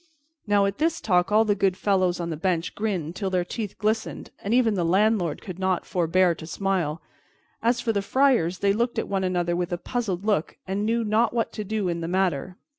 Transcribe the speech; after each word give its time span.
Now, 0.47 0.65
at 0.65 0.79
this 0.79 0.99
talk 0.99 1.31
all 1.31 1.45
the 1.45 1.53
good 1.53 1.77
fellows 1.77 2.19
on 2.19 2.31
the 2.31 2.35
bench 2.35 2.73
grinned 2.73 3.15
till 3.15 3.29
their 3.29 3.45
teeth 3.45 3.77
glistened, 3.77 4.31
and 4.41 4.51
even 4.51 4.73
the 4.73 4.83
landlord 4.83 5.43
could 5.43 5.59
not 5.59 5.85
forbear 5.85 6.33
to 6.33 6.47
smile. 6.47 7.03
As 7.61 7.81
for 7.81 7.93
the 7.93 8.01
friars, 8.01 8.57
they 8.65 8.73
looked 8.73 8.97
at 8.97 9.07
one 9.07 9.23
another 9.23 9.55
with 9.55 9.71
a 9.71 9.77
puzzled 9.77 10.25
look, 10.25 10.57
and 10.67 10.87
knew 10.87 11.03
not 11.03 11.35
what 11.35 11.53
to 11.53 11.63
do 11.63 11.87
in 11.87 12.01
the 12.01 12.07
matter. 12.07 12.57